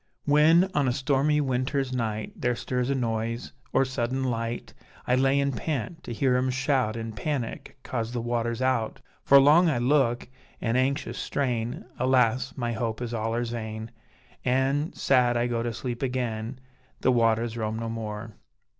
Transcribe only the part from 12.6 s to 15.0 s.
hope is allers vain, An'